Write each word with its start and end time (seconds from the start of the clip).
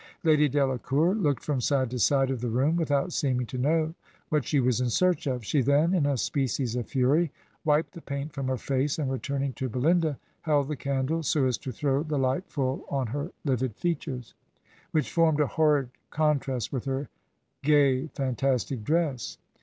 Lady 0.23 0.49
Delacour... 0.49 1.13
looked 1.13 1.43
from 1.43 1.61
side 1.61 1.91
to 1.91 1.99
side 1.99 2.31
of 2.31 2.41
the 2.41 2.49
room 2.49 2.75
without 2.75 3.13
seeming 3.13 3.45
to 3.45 3.59
know 3.59 3.93
what 4.29 4.43
she 4.43 4.59
was 4.59 4.81
in 4.81 4.89
search 4.89 5.27
of. 5.27 5.45
She 5.45 5.61
then, 5.61 5.93
in 5.93 6.07
a 6.07 6.17
species 6.17 6.75
of 6.75 6.87
fury, 6.87 7.31
wiped 7.63 7.91
the 7.93 8.01
paint 8.01 8.33
from 8.33 8.47
her 8.47 8.57
face, 8.57 8.97
and 8.97 9.11
returning 9.11 9.53
to 9.53 9.69
Belinda, 9.69 10.17
held 10.41 10.69
the 10.69 10.75
candle 10.75 11.21
so 11.21 11.45
as 11.45 11.59
to 11.59 11.71
throw 11.71 12.01
the 12.01 12.17
light 12.17 12.45
full 12.49 12.83
on 12.89 13.05
her 13.05 13.31
livid 13.45 13.75
features... 13.75 14.33
which 14.89 15.11
formed 15.13 15.39
a 15.39 15.45
horrid 15.45 15.89
con 16.09 16.39
trast 16.39 16.73
with 16.73 16.85
her 16.85 17.07
gay, 17.61 18.07
fantastic 18.07 18.83
dress. 18.83 19.37